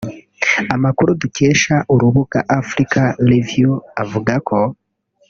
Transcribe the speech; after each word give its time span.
Amakuru 0.75 1.09
dukesha 1.21 1.75
urubuga 1.93 2.39
Africa 2.59 3.01
Review 3.29 3.71
avuga 4.03 4.33
ko 4.47 4.57